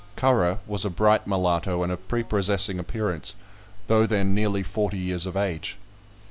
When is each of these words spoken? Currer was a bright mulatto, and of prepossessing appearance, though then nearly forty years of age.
Currer 0.15 0.57
was 0.65 0.83
a 0.83 0.89
bright 0.89 1.27
mulatto, 1.27 1.83
and 1.83 1.91
of 1.91 2.07
prepossessing 2.07 2.79
appearance, 2.79 3.35
though 3.85 4.07
then 4.07 4.33
nearly 4.33 4.63
forty 4.63 4.97
years 4.97 5.27
of 5.27 5.37
age. 5.37 5.77